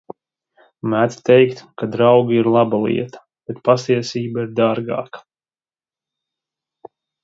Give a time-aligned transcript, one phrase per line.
[0.93, 5.25] Mēdz teikt, ka draugi ir laba lieta, bet patiesība ir dārgāka.